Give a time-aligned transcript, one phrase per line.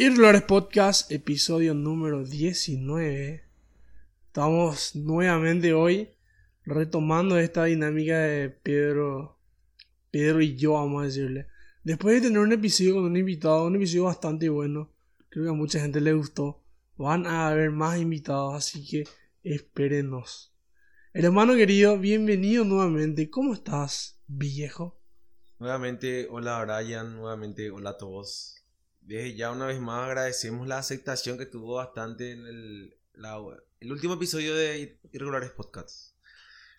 [0.00, 3.42] Irregulares Podcast, episodio número 19.
[4.26, 6.10] Estamos nuevamente hoy
[6.64, 9.40] retomando esta dinámica de Pedro,
[10.12, 11.48] Pedro y yo, vamos a decirle.
[11.82, 14.94] Después de tener un episodio con un invitado, un episodio bastante bueno,
[15.30, 16.62] creo que a mucha gente le gustó.
[16.96, 19.02] Van a haber más invitados, así que
[19.42, 20.54] espérenos.
[21.12, 23.28] Hermano querido, bienvenido nuevamente.
[23.30, 25.02] ¿Cómo estás, viejo?
[25.58, 28.57] Nuevamente, hola Brian, nuevamente hola a todos.
[29.08, 33.38] Desde ya una vez más agradecemos la aceptación que tuvo bastante en el, la-
[33.80, 36.14] el último episodio de Irregulares Podcasts.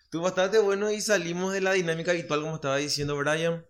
[0.04, 3.66] Estuvo bastante bueno y salimos de la dinámica habitual como estaba diciendo Brian.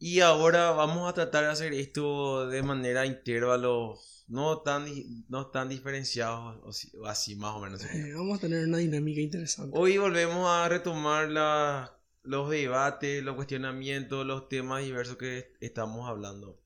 [0.00, 4.86] Y ahora vamos a tratar de hacer esto de manera intervalos, no tan,
[5.28, 6.56] no tan diferenciados,
[6.94, 7.84] o así más o menos.
[7.84, 9.78] Eh, vamos a tener una dinámica interesante.
[9.78, 16.59] Hoy volvemos a retomar la- los debates, los cuestionamientos, los temas diversos que estamos hablando.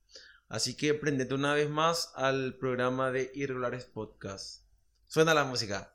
[0.55, 4.63] Así que prendete una vez más al programa de Irregulares Podcast.
[5.05, 5.93] Suena la música.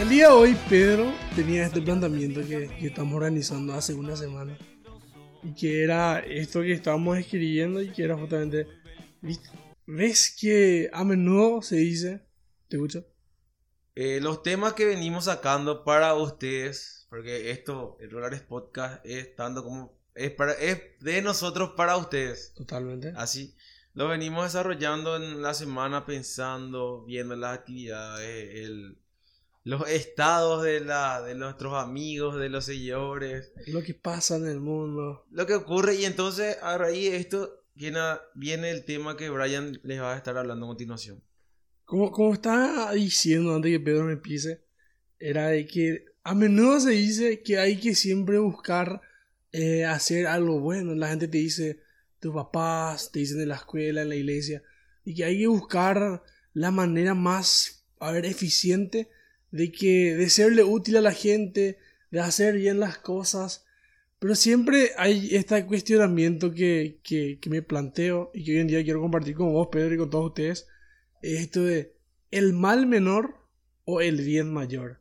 [0.00, 4.58] El día de hoy, Pedro tenía este planteamiento que, que estamos organizando hace una semana.
[5.42, 8.66] Y que era esto que estábamos escribiendo y que era justamente...
[9.86, 12.22] ¿Ves que a menudo se dice...
[12.68, 13.06] ¿Te escucho?
[13.94, 19.96] Eh, los temas que venimos sacando para ustedes, porque esto, Irregulares Podcast, es tanto como...
[20.14, 22.52] Es, para, es de nosotros para ustedes.
[22.54, 23.12] Totalmente.
[23.16, 23.54] Así
[23.94, 28.98] lo venimos desarrollando en la semana pensando, viendo las actividades, el-
[29.68, 34.60] los estados de, la, de nuestros amigos, de los seguidores, Lo que pasa en el
[34.60, 35.26] mundo.
[35.30, 38.00] lo que ocurre y entonces a raíz de esto viene,
[38.34, 41.22] viene el tema que Brian les va a estar hablando a continuación.
[41.84, 44.62] Como, como estaba diciendo antes que Pedro me pise,
[45.18, 49.02] era de que a menudo se dice que hay que siempre buscar
[49.52, 50.94] eh, hacer algo bueno.
[50.94, 51.80] La gente te dice,
[52.20, 54.62] tus papás te dicen en la escuela, en la iglesia,
[55.04, 56.22] y que hay que buscar
[56.54, 59.10] la manera más, a ver, eficiente
[59.50, 61.78] de que de serle útil a la gente,
[62.10, 63.64] de hacer bien las cosas.
[64.18, 69.00] Pero siempre hay este cuestionamiento que, que, me planteo y que hoy en día quiero
[69.00, 70.66] compartir con vos, Pedro, y con todos ustedes
[71.22, 71.94] esto de
[72.30, 73.36] el mal menor
[73.84, 75.00] o el bien mayor.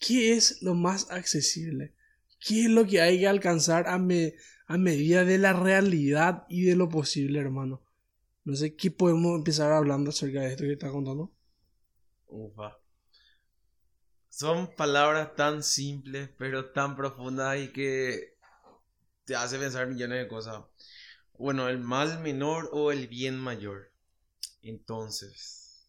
[0.00, 1.94] ¿Qué es lo más accesible?
[2.40, 4.34] ¿Qué es lo que hay que alcanzar a, me-
[4.66, 7.82] a medida de la realidad y de lo posible, hermano?
[8.44, 11.32] No sé qué podemos empezar hablando acerca de esto que está contando.
[12.28, 12.76] Ufa.
[14.36, 18.34] Son palabras tan simples, pero tan profundas y que
[19.24, 20.62] te hace pensar millones de cosas.
[21.38, 23.90] Bueno, el mal menor o el bien mayor.
[24.60, 25.88] Entonces,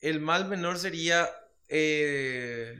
[0.00, 1.28] el mal menor sería,
[1.68, 2.78] eh,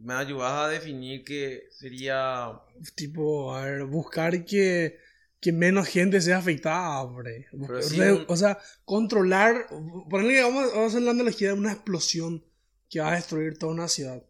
[0.00, 2.60] me ayudas a definir que sería,
[2.96, 4.98] Tipo, a ver, buscar que,
[5.42, 7.48] que menos gente sea afectada, hombre.
[7.82, 9.66] Sí, Re- O sea, controlar.
[10.08, 12.44] Ponerle vamos, vamos a hacer la analogía de una explosión
[12.88, 14.22] que va a destruir toda una ciudad.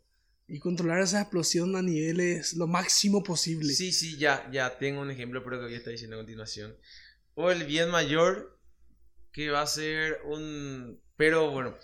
[0.48, 3.72] Y controlar esa explosión a niveles lo máximo posible.
[3.74, 6.76] sí, sí, ya, ya tengo un ejemplo, pero que estar diciendo a continuación.
[7.34, 8.58] O el bien mayor,
[9.32, 11.76] que va a ser un, pero bueno,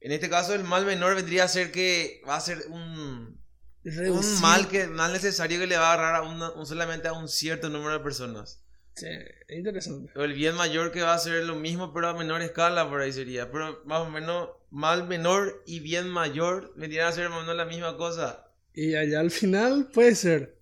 [0.00, 3.38] en este caso el mal menor vendría a ser que va a ser un,
[3.84, 7.08] Reducir- un mal que mal necesario que le va a agarrar a una- un- solamente
[7.08, 8.63] a un cierto número de personas.
[8.94, 9.06] Sí,
[9.48, 10.12] es interesante.
[10.16, 13.00] O el bien mayor que va a ser lo mismo pero a menor escala por
[13.00, 13.50] ahí sería.
[13.50, 17.56] Pero más o menos mal menor y bien mayor vendrían a ser más o menos
[17.56, 18.48] la misma cosa.
[18.72, 20.58] Y allá al final puede ser.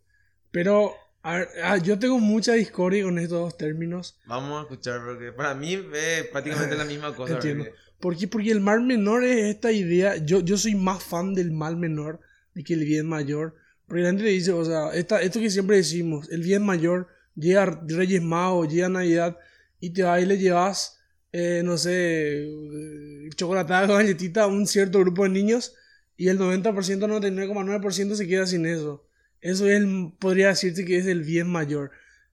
[0.50, 4.19] Pero, a ver, ah, yo tengo mucha discordia con estos dos términos.
[4.26, 7.34] Vamos a escuchar porque para mí es prácticamente la misma cosa.
[7.34, 7.66] Entiendo.
[8.00, 8.28] ¿Por qué?
[8.28, 10.16] Porque el mal menor es esta idea.
[10.16, 12.20] Yo, yo soy más fan del mal menor
[12.54, 13.54] de que el bien mayor.
[13.87, 17.09] Porque la gente te dice, o sea, esta, esto que siempre decimos, el bien mayor,
[17.34, 19.38] llega Reyes Magos, llega Navidad
[19.81, 20.98] y te vas y le llevas,
[21.32, 25.75] eh, no sé, eh, chocolatada con galletita a un cierto grupo de niños
[26.17, 29.06] y el 90%, 99,9% se queda sin eso.
[29.40, 31.90] Eso es, el- podría decirse que es el bien mayor.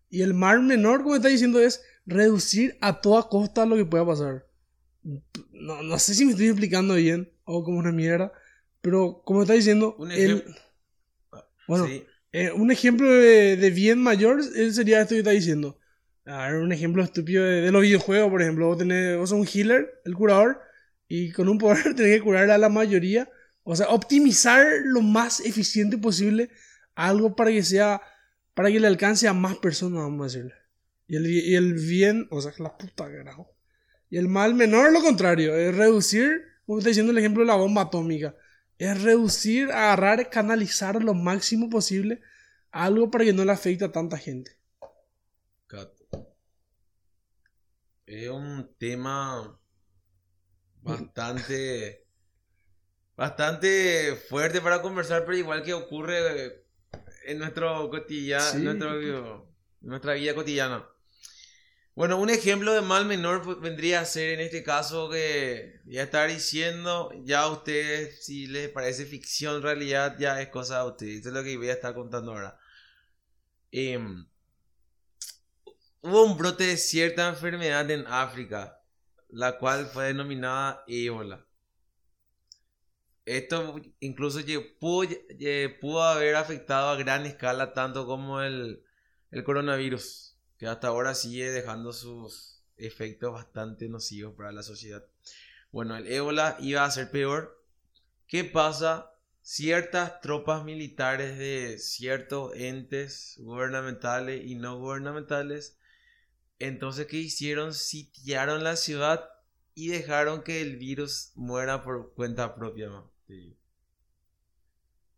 [0.10, 4.06] Y el mal menor, como está diciendo, es reducir a toda costa lo que pueda
[4.06, 4.46] pasar.
[5.52, 8.32] No, no sé si me estoy explicando bien o como una mierda,
[8.82, 10.44] pero como está diciendo, el-
[11.68, 12.04] bueno, Sí.
[12.32, 15.80] Eh, un ejemplo de, bien mayor sería esto que está diciendo.
[16.26, 18.68] A ver, un ejemplo estúpido de, los videojuegos, por ejemplo.
[18.68, 20.62] Vos, tenés, un healer, el curador,
[21.08, 23.30] y con un poder tenés que curar a la mayoría.
[23.64, 26.50] O sea, optimizar lo más eficiente posible
[26.96, 28.02] algo para que sea,
[28.54, 30.54] para que le alcance a más personas, vamos a decirle.
[31.08, 33.56] Y el, y el bien, o sea, la puta carajo.
[34.10, 37.56] Y el mal menor, lo contrario, es reducir, como está diciendo el ejemplo de la
[37.56, 38.36] bomba atómica,
[38.80, 42.22] es reducir, agarrar, canalizar lo máximo posible
[42.72, 44.58] algo para que no le afecte a tanta gente.
[48.06, 49.60] Es un tema
[50.82, 52.08] bastante
[53.16, 56.64] bastante fuerte para conversar, pero igual que ocurre
[57.26, 58.56] en nuestro cotidiano,
[59.82, 60.90] nuestra vida cotidiana.
[61.96, 66.30] Bueno, un ejemplo de mal menor vendría a ser en este caso que ya estar
[66.30, 71.20] diciendo, ya a ustedes, si les parece ficción, realidad, ya es cosa de ustedes.
[71.20, 72.58] Eso es lo que voy a estar contando ahora.
[73.72, 74.26] Em,
[76.02, 78.82] hubo un brote de cierta enfermedad en África,
[79.30, 81.46] la cual fue denominada ébola.
[83.26, 84.40] Esto incluso
[84.80, 85.10] pudo,
[85.82, 88.84] pudo haber afectado a gran escala tanto como el,
[89.32, 90.29] el coronavirus
[90.60, 95.04] que hasta ahora sigue dejando sus efectos bastante nocivos para la sociedad.
[95.72, 97.64] Bueno, el ébola iba a ser peor.
[98.28, 99.12] ¿Qué pasa?
[99.42, 105.80] Ciertas tropas militares de ciertos entes gubernamentales y no gubernamentales,
[106.60, 107.74] entonces, ¿qué hicieron?
[107.74, 109.30] Sitiaron la ciudad
[109.74, 112.90] y dejaron que el virus muera por cuenta propia.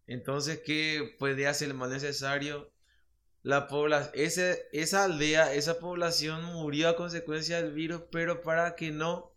[0.05, 2.70] Entonces, ¿qué podría ser más necesario?
[3.43, 4.13] La población,
[4.71, 9.33] esa aldea, esa población murió a consecuencia del virus, pero para que no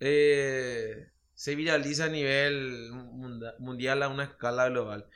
[0.00, 2.90] eh, se viralice a nivel
[3.58, 5.08] mundial a una escala global.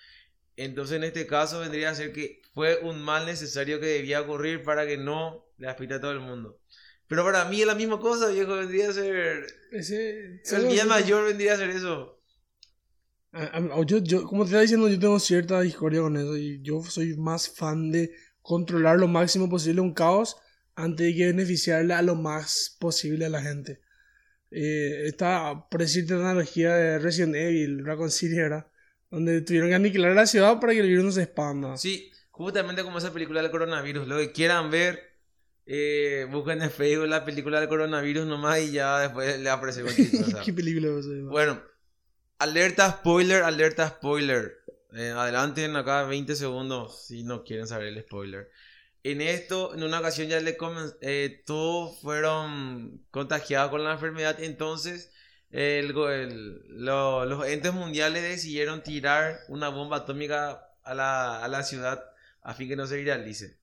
[0.56, 4.62] Entonces en este caso vendría a ser que fue un mal necesario que debía ocurrir
[4.62, 6.60] para que no le afecte a todo el mundo.
[7.08, 9.46] Pero para mí es la misma cosa, viejo, vendría a ser...
[9.72, 12.19] el bien mayor vendría a ser eso.
[13.86, 17.16] Yo, yo, como te estaba diciendo, yo tengo cierta discordia con eso y yo soy
[17.16, 18.12] más fan de
[18.42, 20.36] controlar lo máximo posible un caos
[20.74, 23.80] antes de que beneficiarle a lo más posible a la gente.
[24.50, 28.68] Eh, esta, por decirte una analogía de Resident Evil, Raccoon City era,
[29.10, 31.76] donde tuvieron que aniquilar la ciudad para que el virus no se expanda.
[31.76, 34.08] Sí, justamente como esa película del coronavirus.
[34.08, 35.00] Lo que quieran ver,
[35.66, 39.84] eh, busquen en Facebook la película del coronavirus nomás y ya después le aparece
[40.44, 40.88] ¿Qué película
[41.28, 41.62] Bueno,
[42.40, 44.64] Alerta spoiler, alerta spoiler.
[44.94, 48.50] Eh, adelanten acá 20 segundos si no quieren saber el spoiler.
[49.02, 50.56] En esto, en una ocasión ya le
[51.02, 54.42] eh, todos fueron contagiados con la enfermedad.
[54.42, 55.12] Entonces,
[55.50, 62.02] los entes mundiales decidieron tirar una bomba atómica a la, a la ciudad
[62.40, 63.58] a fin que no se viralice.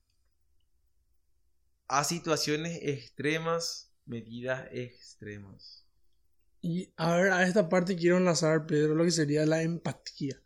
[1.88, 5.87] A situaciones extremas, medidas extremas.
[6.60, 10.40] Y a ver, a esta parte quiero enlazar, Pedro, lo que sería la empatía.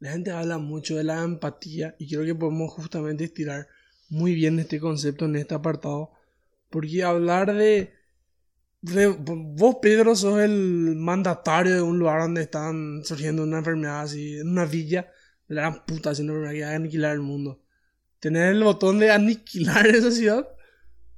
[0.00, 3.66] La gente habla mucho de la empatía y creo que podemos justamente estirar
[4.08, 6.12] muy bien este concepto en este apartado.
[6.70, 7.92] Porque hablar de,
[8.80, 14.48] Vos, Pedro, sos el mandatario de un lugar donde están surgiendo una enfermedad así, en
[14.50, 15.10] una villa,
[15.48, 17.60] de la puta, haciendo una enfermedad que va aniquilar el mundo.
[18.20, 20.48] Tener el botón de aniquilar esa ciudad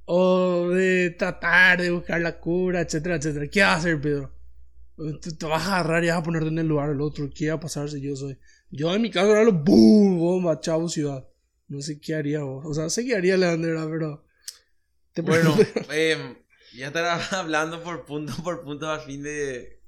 [0.05, 3.47] o de tratar de buscar la cura, etcétera, etcétera.
[3.47, 4.40] ¿Qué va a hacer, Pedro?
[5.21, 7.29] Te, vas a agarrar y vas a ponerte en el lugar del otro.
[7.33, 8.37] ¿Qué va a pasar si yo soy?
[8.69, 11.27] Yo en mi caso era lo boom, bomba, chavo, ciudad.
[11.67, 12.65] No sé qué haría vos.
[12.65, 14.25] O sea, sé qué haría Leandro, pero.
[15.23, 15.55] bueno,
[15.91, 16.37] eh,
[16.75, 19.81] ya estará hablando por punto por punto a fin de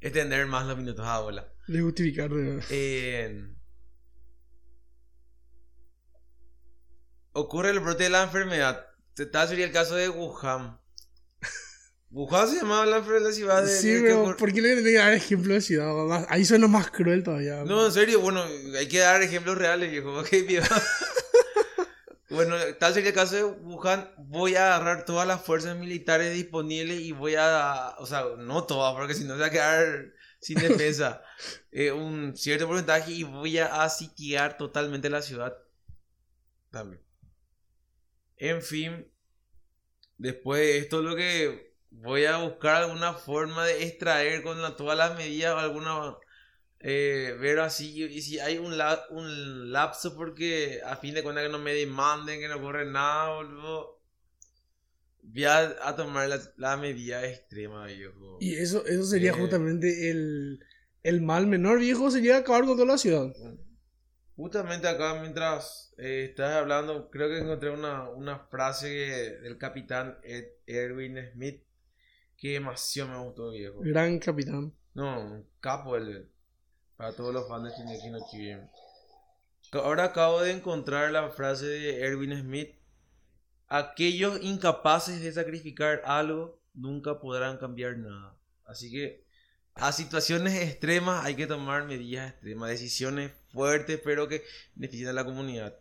[0.00, 1.48] extender más los minutos a bola.
[1.66, 3.48] De justificar, de eh,
[7.32, 8.86] Ocurre el brote de la enfermedad.
[9.32, 10.78] Tal sería el caso de Wuhan.
[12.10, 13.68] Wuhan se llamaba la, la ciudad de...
[13.68, 16.26] Sí, pero ¿por qué le voy a dar ejemplo de ciudad?
[16.30, 17.64] Ahí suena más cruel todavía.
[17.64, 18.42] No, en serio, bueno,
[18.78, 20.18] hay que dar ejemplos reales, viejo.
[20.20, 20.74] Ok, viejo.
[22.30, 24.10] bueno, tal sería el caso de Wuhan.
[24.16, 27.94] Voy a agarrar todas las fuerzas militares disponibles y voy a...
[27.98, 31.22] O sea, no todas, porque si no se va a quedar sin defensa.
[31.70, 35.54] Eh, un cierto porcentaje y voy a sitiar totalmente la ciudad.
[36.70, 37.02] También.
[38.38, 39.06] En fin,
[40.16, 45.16] después esto es lo que voy a buscar alguna forma de extraer con todas las
[45.16, 46.16] medidas o alguna
[46.80, 48.74] eh, ver así y si hay un,
[49.10, 53.34] un lapso porque a fin de cuentas que no me demanden que no ocurre nada
[53.34, 53.98] boludo
[55.22, 58.38] voy a, tomar la, medida extrema viejo.
[58.40, 60.60] Y eso eso sería eh, justamente el,
[61.02, 63.26] el mal menor viejo sería acabar con toda la ciudad.
[64.36, 68.88] Justamente acá mientras eh, estás hablando creo que encontré una, una frase
[69.42, 70.18] del capitán
[70.66, 71.67] Erwin Smith
[72.38, 73.80] que demasiado me gustó, viejo.
[73.80, 74.72] Gran capitán.
[74.94, 76.30] No, capo el.
[76.96, 78.70] Para todos los fans de Shingeki no Kyojin.
[79.72, 82.78] Ahora acabo de encontrar la frase de Erwin Smith
[83.68, 88.36] aquellos incapaces de sacrificar algo nunca podrán cambiar nada.
[88.64, 89.24] Así que
[89.74, 94.42] a situaciones extremas hay que tomar medidas extremas, decisiones fuertes, pero que
[95.08, 95.78] a la comunidad.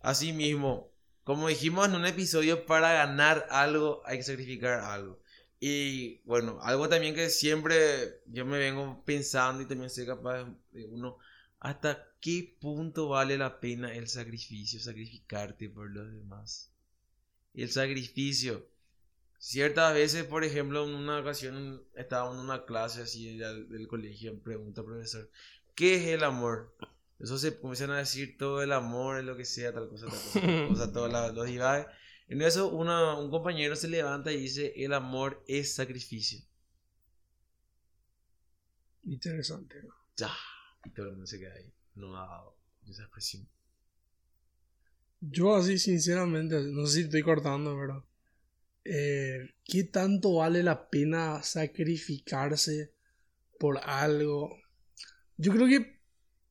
[0.00, 0.90] Asimismo,
[1.24, 5.20] como dijimos en un episodio, para ganar algo hay que sacrificar algo.
[5.58, 10.84] Y bueno, algo también que siempre yo me vengo pensando y también soy capaz de
[10.84, 11.18] uno,
[11.60, 16.70] ¿hasta qué punto vale la pena el sacrificio, sacrificarte por los demás?
[17.54, 18.66] El sacrificio.
[19.38, 24.82] Ciertas veces, por ejemplo, en una ocasión estaba en una clase así del, colegio, pregunta
[24.82, 25.30] profesor,
[25.74, 26.74] ¿qué es el amor?
[27.18, 30.72] Eso se comienzan a decir todo el amor, lo que sea, tal cosa, tal cosa,
[30.72, 31.86] o sea, todos los divagues.
[32.28, 36.40] En eso un compañero se levanta y dice, el amor es sacrificio.
[39.04, 39.76] Interesante.
[40.16, 40.32] Ya.
[40.84, 41.72] Y todo el mundo se queda ahí.
[41.94, 42.56] No ha dado
[42.88, 43.48] esa expresión.
[45.20, 48.06] Yo así, sinceramente, no sé si estoy cortando, pero...
[48.88, 52.94] Eh, ¿Qué tanto vale la pena sacrificarse
[53.58, 54.56] por algo?
[55.36, 56.00] Yo creo que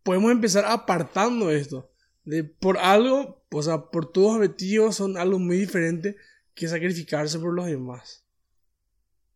[0.04, 1.95] podemos empezar apartando esto.
[2.26, 6.18] De por algo, o sea, por tus objetivos son algo muy diferente
[6.56, 8.24] que sacrificarse por los demás.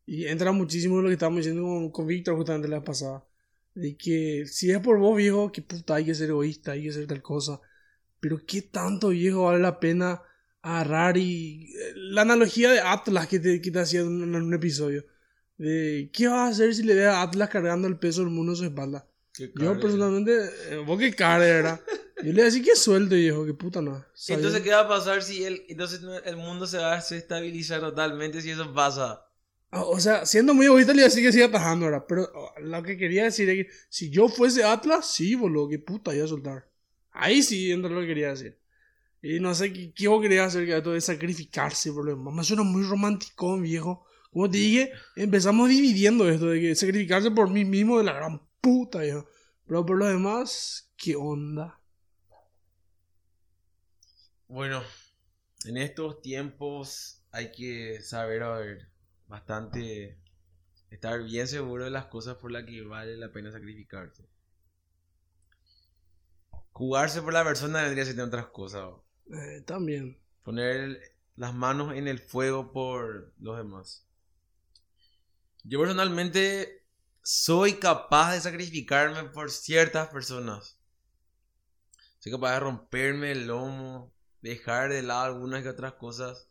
[0.05, 3.23] Y entra muchísimo lo que estábamos diciendo con, con Víctor justamente la pasada.
[3.75, 6.91] De que si es por vos, viejo, que puta, hay que ser egoísta, hay que
[6.91, 7.61] ser tal cosa.
[8.19, 10.23] Pero qué tanto, viejo, vale la pena
[10.61, 11.73] agarrar y...
[11.75, 15.05] Eh, la analogía de Atlas que te, que te hacía en un, episodio.
[15.57, 18.53] De qué vas a hacer si le ve a Atlas cargando el peso del mundo
[18.53, 19.07] en su espalda.
[19.37, 20.33] Yo personalmente,
[20.69, 21.81] eh, vos qué cara, ¿verdad?
[22.23, 24.05] Yo le decía que suelto, viejo, que puta no.
[24.27, 28.41] Entonces, ¿qué va a pasar si el, entonces el mundo se va a estabilizar totalmente
[28.41, 29.25] si eso pasa?
[29.71, 32.05] Ah, o sea, siendo muy egoísta, le decía que siga pasando, ¿verdad?
[32.07, 35.79] Pero oh, lo que quería decir es que si yo fuese Atlas, sí, boludo, que
[35.79, 36.69] puta, iba a soltar.
[37.11, 38.59] Ahí sí entra lo que quería decir.
[39.21, 42.17] Y no sé qué, qué vos querías hacer, que esto de sacrificarse, boludo.
[42.17, 44.05] Me suena muy romántico, viejo.
[44.31, 48.41] Como te dije, empezamos dividiendo esto de que sacrificarse por mí mismo de la gran
[48.59, 49.27] puta, viejo.
[49.67, 51.78] Pero por lo demás, ¿qué onda?
[54.49, 54.81] Bueno,
[55.65, 58.89] en estos tiempos hay que saber, a ver,
[59.27, 60.17] bastante,
[60.89, 64.27] estar bien seguro de las cosas por las que vale la pena sacrificarse.
[66.71, 68.89] Jugarse por la persona vendría siendo otras cosas.
[69.31, 70.17] Eh, también.
[70.41, 70.99] Poner
[71.35, 74.07] las manos en el fuego por los demás.
[75.63, 76.87] Yo personalmente
[77.21, 80.79] soy capaz de sacrificarme por ciertas personas.
[82.17, 86.47] Soy capaz de romperme el lomo, dejar de lado algunas que otras cosas.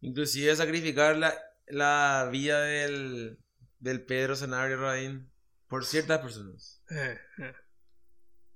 [0.00, 1.34] Inclusive sacrificar la,
[1.66, 3.38] la vida del,
[3.78, 5.30] del Pedro Senario Radín
[5.68, 6.82] por ciertas personas.
[6.90, 7.54] Eh, eh.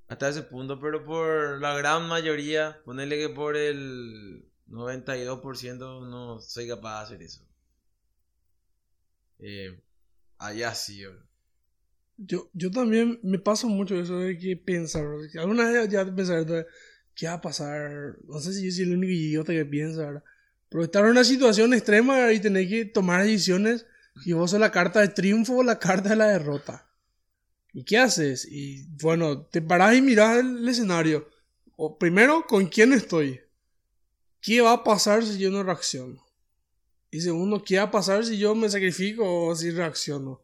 [0.08, 6.68] Hasta ese punto, pero por la gran mayoría, ponerle que por el 92% no soy
[6.68, 7.48] capaz de hacer eso.
[9.38, 9.82] Eh,
[10.38, 11.02] allá sí,
[12.16, 15.04] yo, yo también me paso mucho eso de que pensar.
[15.38, 16.46] Alguna vez ya pensar,
[17.14, 18.16] ¿qué va a pasar?
[18.26, 20.25] No sé si yo soy el único idiota que piensa, ¿verdad?
[20.68, 23.87] Pero estar en una situación extrema y tener que tomar decisiones
[24.25, 26.88] y vos sos la carta de triunfo o la carta de la derrota.
[27.73, 28.47] ¿Y qué haces?
[28.49, 31.28] Y bueno, te parás y mirás el, escenario.
[31.76, 33.40] O primero, ¿con quién estoy?
[34.40, 36.25] ¿Qué va a pasar si yo no reacciono?
[37.11, 40.42] Y segundo, ¿qué va a pasar si yo me sacrifico o si reacciono?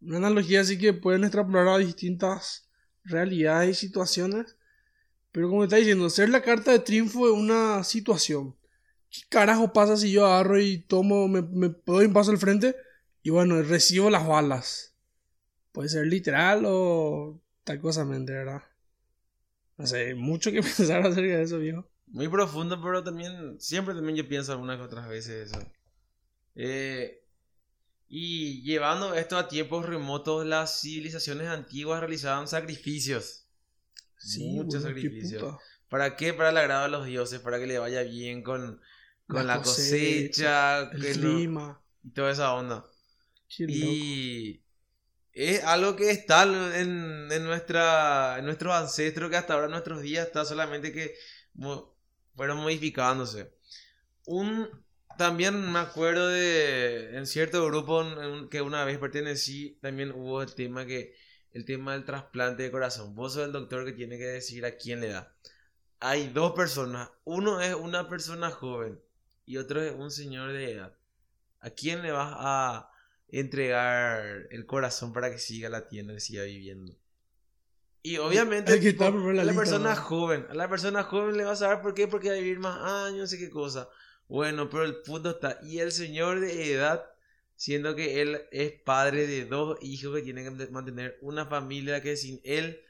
[0.00, 2.68] Una analogía así que pueden extrapolar a distintas
[3.04, 4.56] realidades y situaciones.
[5.34, 8.54] Pero como está diciendo, ser la carta de triunfo de una situación.
[9.10, 12.76] ¿Qué carajo pasa si yo agarro y tomo, me, me doy un paso al frente
[13.20, 14.94] y bueno, recibo las balas?
[15.72, 18.62] Puede ser literal o tal cosa, ¿verdad?
[19.76, 21.84] No sé, mucho que pensar acerca de eso, viejo.
[22.06, 25.58] Muy profundo, pero también, siempre también yo pienso algunas otras veces eso.
[26.54, 27.24] Eh,
[28.06, 33.43] y llevando esto a tiempos remotos, las civilizaciones antiguas realizaban sacrificios
[34.38, 35.56] muchos sacrificios.
[35.88, 36.32] ¿Para qué?
[36.34, 38.80] Para el agrado de los dioses, para que le vaya bien con,
[39.28, 41.80] con la, cosecha, el clima.
[42.02, 42.84] y toda esa onda.
[43.58, 44.64] y
[45.32, 50.00] es algo que está en, en, nuestra, en nuestros ancestros, que hasta ahora en nuestros
[50.02, 51.14] días está solamente que
[52.34, 53.52] fueron modificándose.
[54.26, 54.68] Un,
[55.18, 58.04] también me acuerdo de en cierto grupo
[58.50, 61.14] que una vez pertenecí, también hubo el tema que
[61.54, 63.14] el tema del trasplante de corazón.
[63.14, 65.32] Vos sos el doctor que tiene que decir a quién le da.
[66.00, 67.10] Hay dos personas.
[67.24, 69.00] Uno es una persona joven
[69.46, 70.92] y otro es un señor de edad.
[71.60, 72.90] ¿A quién le vas a
[73.28, 76.92] entregar el corazón para que siga la tienda y siga viviendo?
[78.02, 81.94] Y obviamente a la, persona joven, a la persona joven le vas a dar por
[81.94, 83.88] qué, porque va a vivir más años, no sé qué cosa.
[84.28, 85.58] Bueno, pero el punto está.
[85.62, 87.06] Y el señor de edad,
[87.56, 92.16] siendo que él es padre de dos hijos que tienen que mantener una familia que
[92.16, 92.80] sin él,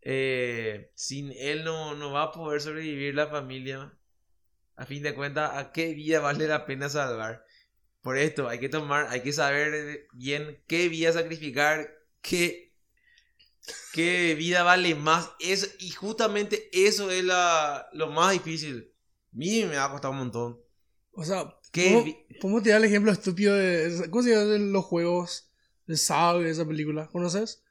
[0.00, 3.94] eh, sin él no, no va a poder sobrevivir la familia.
[4.76, 7.44] A fin de cuentas, ¿a qué vida vale la pena salvar?
[8.00, 11.90] Por esto, hay que tomar, hay que saber bien qué vida sacrificar,
[12.22, 12.72] qué,
[13.92, 15.32] qué vida vale más.
[15.40, 18.94] Eso, y justamente eso es lo más difícil.
[19.32, 20.60] A mí me ha costado un montón.
[21.10, 24.08] O sea, ¿Qué ¿cómo, vi- cómo te da el ejemplo estúpido de.
[24.10, 25.50] ¿Cómo se llama de los juegos
[25.86, 27.08] de Saw esa película?
[27.08, 27.62] ¿Conoces?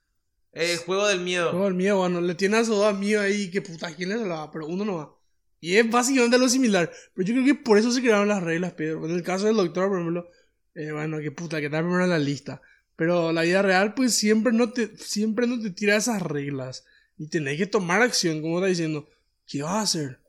[0.51, 1.49] El juego del miedo.
[1.51, 4.17] Juego del miedo, bueno, le tiene a su dos amigos ahí que puta, ¿quién le
[4.17, 4.49] va?
[4.51, 5.13] Pero uno no va.
[5.59, 6.91] Y es básicamente lo similar.
[7.13, 9.05] Pero yo creo que por eso se crearon las reglas, Pedro.
[9.05, 10.29] En el caso del doctor, por ejemplo,
[10.75, 12.61] eh, bueno, que puta, que está primero en la lista.
[12.95, 16.85] Pero la vida real, pues siempre no te, siempre no te tira esas reglas.
[17.17, 19.07] Y tenés que tomar acción, como está diciendo.
[19.47, 20.19] ¿Qué vas a hacer?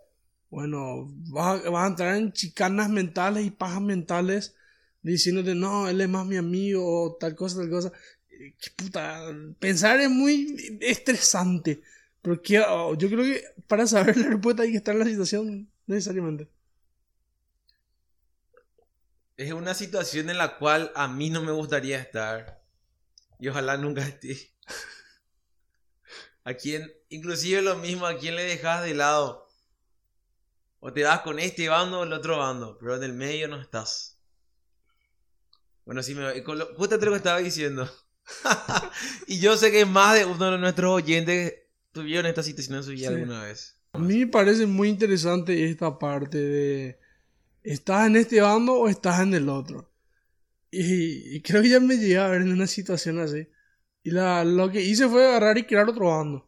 [0.51, 4.55] Bueno, vas a, entrar en chicanas mentales y pajas mentales
[5.03, 7.93] diciéndote, no, él es más mi amigo, tal cosa, tal cosa.
[8.31, 9.27] Eh, puta,
[9.59, 11.83] pensar es muy estresante.
[12.23, 15.07] Pero que, oh, yo creo que para saber la respuesta hay que estar en la
[15.07, 16.49] situación necesariamente.
[19.37, 22.61] Es una situación en la cual a mí no me gustaría estar.
[23.39, 24.53] Y ojalá nunca esté.
[26.45, 29.48] A quien, inclusive lo mismo, a quien le dejas de lado.
[30.81, 32.77] O te vas con este bando o el otro bando.
[32.79, 34.21] Pero en el medio no estás.
[35.85, 37.91] Bueno, sí, me, con lo- justamente lo que estaba diciendo.
[39.27, 41.55] y yo sé que más de uno de nuestros oyentes
[41.93, 43.15] tuvieron esta situación en su vida Sí.
[43.15, 43.81] alguna vez.
[43.93, 47.01] A mí me parece muy interesante esta parte de
[47.63, 49.91] ¿estás en este bando o estás en el otro?
[50.71, 53.49] Y, y creo que ya me llegué a ver en una situación así.
[54.03, 56.48] Y la, lo que hice fue agarrar y crear otro bando.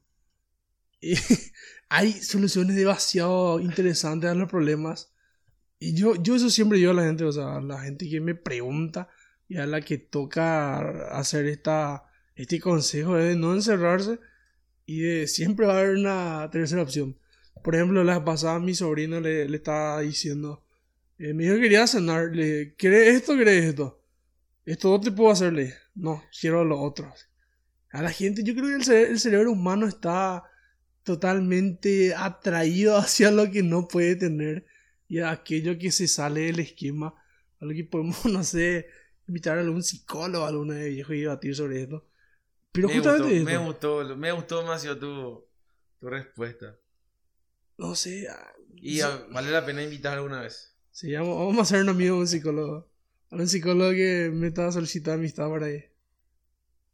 [1.88, 5.12] Hay soluciones demasiado interesantes a los problemas.
[5.78, 8.20] Y yo, yo eso siempre digo a la gente, o sea, a la gente que
[8.20, 9.08] me pregunta
[9.48, 12.04] y a la que toca hacer esta,
[12.36, 14.20] este consejo de no encerrarse
[14.86, 17.16] y de siempre va a haber una tercera opción.
[17.64, 20.64] Por ejemplo, la pasada mi sobrino le, le estaba diciendo,
[21.18, 24.02] eh, me dijo que quería cenar, le dije, ¿querés esto querés esto?
[24.64, 25.74] Esto no te puedo hacerle.
[25.94, 27.12] No, quiero lo otro.
[27.90, 30.44] A la gente, yo creo que el cerebro humano está
[31.10, 34.64] totalmente atraído hacia lo que no puede tener
[35.08, 37.14] y a aquello que se sale del esquema.
[37.60, 38.86] A lo que podemos, no sé,
[39.26, 42.06] invitar a algún psicólogo, alguna de viejo y debatir sobre esto.
[42.70, 45.44] Pero me, gustó, justamente me esto, gustó, me gustó demasiado tu,
[45.98, 46.78] tu respuesta.
[47.76, 49.00] no sé, ah, Y
[49.32, 50.76] vale la pena invitar alguna vez.
[50.92, 52.88] Sí, vamos, vamos a hacer un amigo un psicólogo.
[53.30, 55.84] A un psicólogo que me estaba solicitando amistad por ahí.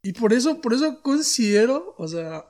[0.01, 2.45] Y por eso, por eso considero, o sea,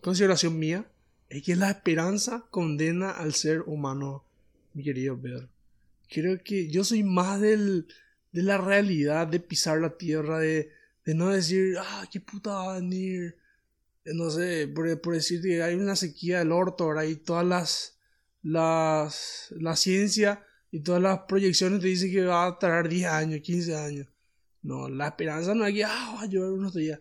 [0.00, 0.86] consideración mía,
[1.28, 4.24] es que la esperanza condena al ser humano,
[4.74, 5.48] mi querido Pedro.
[6.08, 7.86] Creo que yo soy más del,
[8.32, 10.70] de la realidad, de pisar la tierra, de,
[11.06, 13.36] no decir, ah, qué puta va a venir.
[14.04, 17.04] No sé, por, por decir que hay una sequía del orto, ¿verdad?
[17.04, 17.98] Y todas las,
[18.42, 23.40] las, la ciencia y todas las proyecciones te dicen que va a tardar 10 años,
[23.40, 24.08] 15 años.
[24.62, 26.98] No, la esperanza no es que ah, va a llover unos días.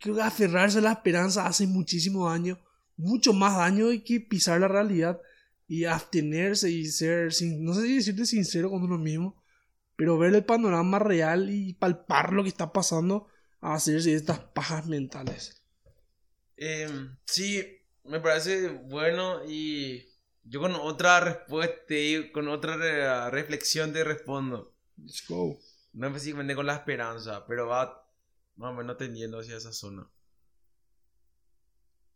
[0.00, 2.58] Creo que aferrarse a la esperanza hace muchísimo daño,
[2.96, 5.20] mucho más daño que pisar la realidad
[5.66, 9.42] y abstenerse y ser, sin, no sé si decirte sincero con uno mismo,
[9.96, 13.28] pero ver el panorama real y palpar lo que está pasando
[13.60, 15.62] a hacerse estas pajas mentales.
[16.56, 17.64] Em, sí,
[18.04, 20.04] me parece bueno y
[20.44, 24.72] yo con otra respuesta y con otra re- reflexión te respondo.
[24.96, 25.58] Let's go.
[25.94, 28.03] No específicamente con la esperanza, pero va
[28.56, 30.08] más o menos tendiendo hacia esa zona.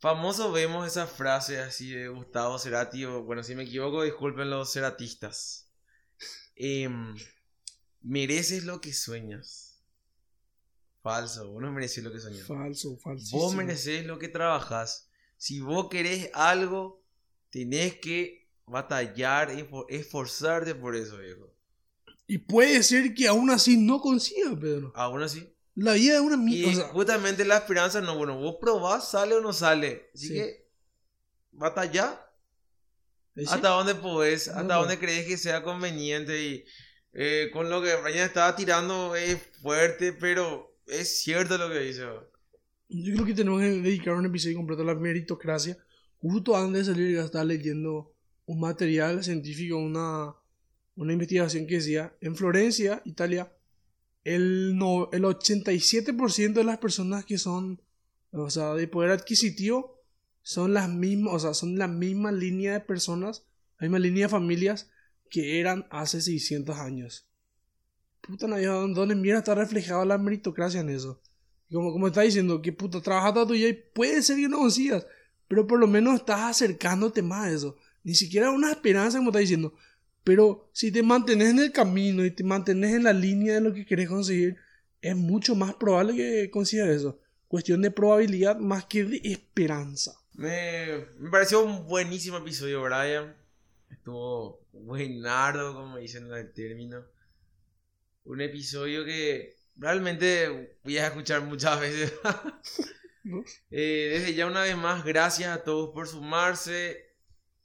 [0.00, 4.72] Famoso vemos esa frase así de Gustavo Cerati, o bueno, si me equivoco, disculpen los
[4.72, 5.72] ceratistas.
[6.54, 7.16] Em,
[8.02, 9.82] mereces lo que sueñas.
[11.02, 12.46] Falso, vos no mereces lo que sueñas.
[12.46, 13.36] Falso, falso.
[13.36, 15.10] Vos mereces lo que trabajas.
[15.36, 17.02] Si vos querés algo,
[17.50, 21.52] tenés que batallar, esfor- esforzarte por eso, viejo.
[22.28, 24.92] Y puede ser que aún así no consiga, Pedro.
[24.94, 25.52] Aún así.
[25.80, 26.70] La vida es una Y mierda.
[26.70, 30.10] O sea, justamente la esperanza, no, bueno, vos probás, sale o no sale.
[30.12, 30.34] Así Sí.
[30.34, 30.68] que,
[31.52, 32.20] batalla
[33.36, 33.44] ¿sí?
[33.48, 34.80] hasta donde podés, hasta no.
[34.80, 36.42] donde crees que sea conveniente.
[36.42, 36.64] Y
[37.12, 42.02] eh, con lo que Brian estaba tirando es fuerte, pero es cierto lo que dice.
[42.88, 45.78] Yo creo que tenemos que dedicar un episodio completo a la meritocracia.
[46.20, 48.12] Justo antes de salir, ya estaba leyendo
[48.46, 50.34] un material científico, una,
[50.96, 53.52] una investigación que decía, en Florencia, Italia,
[54.24, 57.80] el, no, el 87% de las personas que son,
[58.32, 59.98] o sea, de poder adquisitivo,
[60.42, 63.44] son las mismas, o sea, son la misma línea de personas,
[63.78, 64.90] la misma línea de familias
[65.30, 67.26] que eran hace 600 años.
[68.20, 71.20] Puta nadie, ¿dónde mira está reflejada la meritocracia en eso?
[71.70, 75.06] Como, como está diciendo, que puta, trabajas vida y puede ser que no consigas,
[75.48, 77.76] pero por lo menos estás acercándote más a eso.
[78.04, 79.74] Ni siquiera una esperanza, como está diciendo.
[80.28, 83.72] Pero si te mantienes en el camino y te mantienes en la línea de lo
[83.72, 84.58] que quieres conseguir,
[85.00, 87.18] es mucho más probable que consigas eso.
[87.46, 90.20] Cuestión de probabilidad más que de esperanza.
[90.34, 93.34] Me, me pareció un buenísimo episodio, Brian.
[93.90, 97.06] Estuvo buenardo, como dicen en el término.
[98.24, 102.12] Un episodio que realmente voy a escuchar muchas veces.
[103.70, 107.07] Eh, desde ya una vez más, gracias a todos por sumarse.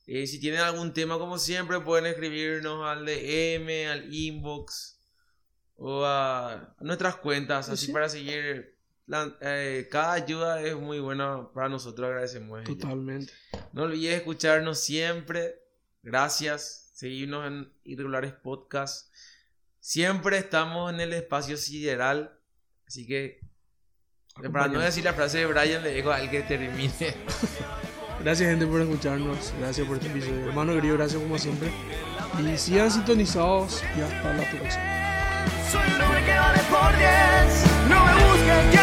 [0.06, 5.00] Eh, si tienen algún tema, como siempre, pueden escribirnos al DM, al inbox
[5.76, 8.74] o a nuestras cuentas, así para seguir.
[9.42, 12.64] Eh, cada ayuda es muy buena para nosotros, agradecemos.
[12.64, 13.34] Totalmente.
[13.72, 15.60] No olvides escucharnos siempre.
[16.02, 16.92] Gracias.
[16.94, 19.12] Seguirnos en Irregulares Podcast.
[19.80, 22.40] Siempre estamos en el espacio sideral.
[22.88, 23.42] Así que,
[24.52, 27.16] para no decir la frase de Brian, le digo al que termine.
[28.24, 29.54] Gracias, gente, por escucharnos.
[29.60, 30.48] Gracias por este episodio.
[30.48, 31.70] Hermano querido, gracias como siempre.
[32.40, 34.84] Y sigan sintonizados y hasta la próxima.
[35.70, 37.90] Soy un hombre que vale por 10.
[37.90, 38.83] No me busquen